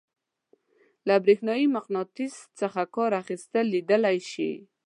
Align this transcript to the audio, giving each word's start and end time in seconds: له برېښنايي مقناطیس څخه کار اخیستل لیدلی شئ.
له 1.07 1.15
برېښنايي 1.23 1.65
مقناطیس 1.77 2.35
څخه 2.59 2.81
کار 2.95 3.11
اخیستل 3.21 3.65
لیدلی 3.73 4.17
شئ. 4.31 4.53